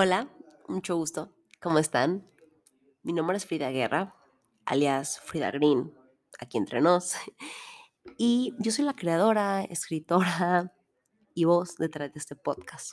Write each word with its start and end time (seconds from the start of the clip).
Hola, 0.00 0.28
mucho 0.68 0.94
gusto. 0.94 1.34
¿Cómo 1.60 1.80
están? 1.80 2.24
Mi 3.02 3.12
nombre 3.12 3.36
es 3.36 3.46
Frida 3.46 3.70
Guerra, 3.70 4.14
alias 4.64 5.18
Frida 5.18 5.50
Green, 5.50 5.92
aquí 6.38 6.56
entre 6.56 6.80
nos. 6.80 7.16
Y 8.16 8.54
yo 8.60 8.70
soy 8.70 8.84
la 8.84 8.94
creadora, 8.94 9.64
escritora 9.64 10.72
y 11.34 11.46
voz 11.46 11.78
detrás 11.78 12.12
de 12.12 12.20
este 12.20 12.36
podcast. 12.36 12.92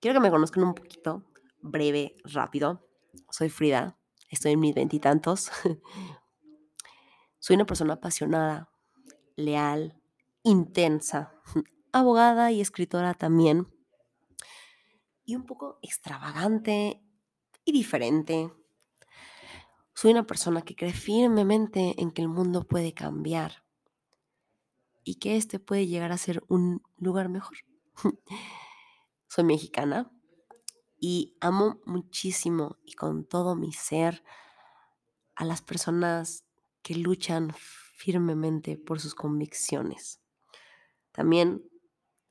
Quiero 0.00 0.18
que 0.18 0.24
me 0.26 0.32
conozcan 0.32 0.64
un 0.64 0.74
poquito, 0.74 1.30
breve, 1.60 2.16
rápido. 2.24 2.84
Soy 3.30 3.48
Frida, 3.48 3.96
estoy 4.30 4.50
en 4.50 4.60
mis 4.60 4.74
veintitantos. 4.74 5.52
Soy 7.38 7.54
una 7.54 7.66
persona 7.66 7.94
apasionada, 7.94 8.68
leal, 9.36 10.02
intensa, 10.42 11.40
abogada 11.92 12.50
y 12.50 12.60
escritora 12.60 13.14
también. 13.14 13.73
Y 15.24 15.36
un 15.36 15.44
poco 15.44 15.78
extravagante 15.82 17.02
y 17.64 17.72
diferente. 17.72 18.52
Soy 19.94 20.10
una 20.10 20.26
persona 20.26 20.62
que 20.62 20.74
cree 20.74 20.92
firmemente 20.92 22.00
en 22.00 22.10
que 22.10 22.22
el 22.22 22.28
mundo 22.28 22.66
puede 22.66 22.92
cambiar 22.92 23.64
y 25.04 25.16
que 25.16 25.36
este 25.36 25.58
puede 25.58 25.86
llegar 25.86 26.12
a 26.12 26.18
ser 26.18 26.42
un 26.48 26.82
lugar 26.96 27.28
mejor. 27.28 27.56
Soy 29.28 29.44
mexicana 29.44 30.10
y 30.98 31.36
amo 31.40 31.80
muchísimo 31.84 32.78
y 32.84 32.94
con 32.94 33.24
todo 33.24 33.54
mi 33.54 33.72
ser 33.72 34.24
a 35.34 35.44
las 35.44 35.62
personas 35.62 36.44
que 36.82 36.94
luchan 36.94 37.52
firmemente 37.96 38.76
por 38.76 39.00
sus 39.00 39.14
convicciones. 39.14 40.20
También 41.12 41.62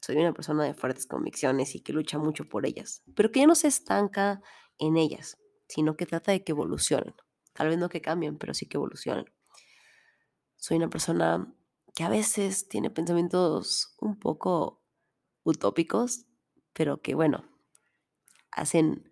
soy 0.03 0.17
una 0.17 0.33
persona 0.33 0.65
de 0.65 0.73
fuertes 0.73 1.05
convicciones 1.05 1.75
y 1.75 1.79
que 1.79 1.93
lucha 1.93 2.17
mucho 2.17 2.43
por 2.43 2.65
ellas, 2.65 3.03
pero 3.15 3.31
que 3.31 3.39
ya 3.39 3.47
no 3.47 3.55
se 3.55 3.69
estanca 3.69 4.41
en 4.77 4.97
ellas, 4.97 5.37
sino 5.69 5.95
que 5.95 6.05
trata 6.05 6.33
de 6.33 6.43
que 6.43 6.51
evolucionen. 6.51 7.15
Tal 7.53 7.69
vez 7.69 7.77
no 7.77 7.87
que 7.87 8.01
cambien, 8.01 8.37
pero 8.37 8.53
sí 8.53 8.65
que 8.65 8.75
evolucionen. 8.75 9.31
Soy 10.57 10.75
una 10.75 10.89
persona 10.89 11.55
que 11.95 12.03
a 12.03 12.09
veces 12.09 12.67
tiene 12.67 12.89
pensamientos 12.89 13.95
un 13.97 14.19
poco 14.19 14.83
utópicos, 15.43 16.25
pero 16.73 17.01
que 17.01 17.15
bueno, 17.15 17.45
hacen 18.51 19.09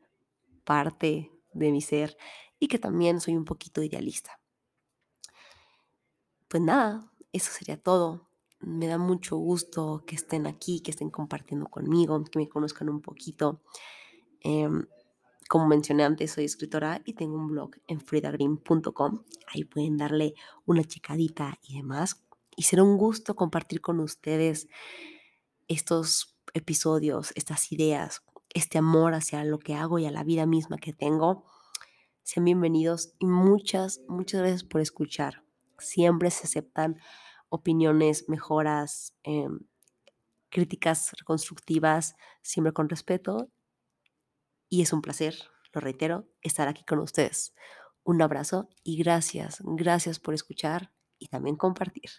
parte 0.65 1.31
de 1.53 1.71
mi 1.71 1.79
ser 1.79 2.17
y 2.59 2.67
que 2.67 2.79
también 2.79 3.21
soy 3.21 3.37
un 3.37 3.45
poquito 3.45 3.81
idealista. 3.81 4.41
Pues 6.49 6.61
nada, 6.61 7.09
eso 7.31 7.49
sería 7.49 7.81
todo. 7.81 8.30
Me 8.61 8.87
da 8.87 8.97
mucho 8.97 9.37
gusto 9.37 10.03
que 10.05 10.15
estén 10.15 10.47
aquí, 10.47 10.81
que 10.81 10.91
estén 10.91 11.09
compartiendo 11.09 11.67
conmigo, 11.67 12.23
que 12.23 12.39
me 12.39 12.49
conozcan 12.49 12.89
un 12.89 13.01
poquito. 13.01 13.61
Eh, 14.43 14.69
como 15.51 15.67
mencioné 15.67 16.05
antes, 16.05 16.31
soy 16.31 16.45
escritora 16.45 17.01
y 17.03 17.11
tengo 17.11 17.35
un 17.35 17.47
blog 17.47 17.71
en 17.87 17.99
fridagreen.com. 17.99 19.23
Ahí 19.47 19.65
pueden 19.65 19.97
darle 19.97 20.33
una 20.65 20.85
checadita 20.85 21.59
y 21.61 21.75
demás. 21.75 22.23
Y 22.55 22.63
será 22.63 22.83
un 22.83 22.97
gusto 22.97 23.35
compartir 23.35 23.81
con 23.81 23.99
ustedes 23.99 24.69
estos 25.67 26.37
episodios, 26.53 27.33
estas 27.35 27.71
ideas, 27.73 28.23
este 28.53 28.77
amor 28.77 29.13
hacia 29.13 29.43
lo 29.43 29.59
que 29.59 29.75
hago 29.75 29.99
y 29.99 30.05
a 30.05 30.11
la 30.11 30.23
vida 30.23 30.45
misma 30.45 30.77
que 30.77 30.93
tengo. 30.93 31.43
Sean 32.23 32.45
bienvenidos 32.45 33.13
y 33.19 33.25
muchas, 33.25 33.99
muchas 34.07 34.39
gracias 34.39 34.63
por 34.63 34.79
escuchar. 34.79 35.43
Siempre 35.79 36.31
se 36.31 36.45
aceptan 36.45 36.97
opiniones, 37.51 38.29
mejoras, 38.29 39.13
eh, 39.23 39.47
críticas 40.49 41.11
constructivas, 41.25 42.15
siempre 42.41 42.73
con 42.73 42.89
respeto 42.89 43.49
y 44.69 44.81
es 44.81 44.93
un 44.93 45.01
placer, 45.01 45.35
lo 45.73 45.81
reitero, 45.81 46.27
estar 46.41 46.67
aquí 46.67 46.83
con 46.85 46.99
ustedes. 46.99 47.53
Un 48.03 48.21
abrazo 48.21 48.69
y 48.83 48.97
gracias, 48.97 49.59
gracias 49.63 50.19
por 50.19 50.33
escuchar 50.33 50.93
y 51.19 51.27
también 51.27 51.57
compartir. 51.57 52.09